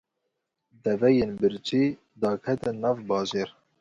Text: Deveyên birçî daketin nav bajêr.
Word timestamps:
Deveyên 0.83 1.31
birçî 1.39 1.83
daketin 2.21 2.75
nav 2.83 2.97
bajêr. 3.09 3.49